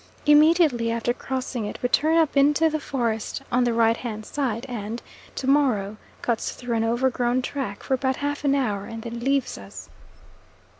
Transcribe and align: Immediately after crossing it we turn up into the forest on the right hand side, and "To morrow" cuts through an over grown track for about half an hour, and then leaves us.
Immediately 0.25 0.89
after 0.91 1.13
crossing 1.13 1.67
it 1.67 1.77
we 1.83 1.87
turn 1.87 2.17
up 2.17 2.35
into 2.35 2.71
the 2.71 2.79
forest 2.79 3.43
on 3.51 3.65
the 3.65 3.71
right 3.71 3.97
hand 3.97 4.25
side, 4.25 4.65
and 4.67 4.99
"To 5.35 5.45
morrow" 5.45 5.97
cuts 6.23 6.53
through 6.53 6.75
an 6.77 6.83
over 6.83 7.11
grown 7.11 7.43
track 7.43 7.83
for 7.83 7.93
about 7.93 8.15
half 8.15 8.43
an 8.43 8.55
hour, 8.55 8.85
and 8.87 9.03
then 9.03 9.19
leaves 9.19 9.59
us. 9.59 9.89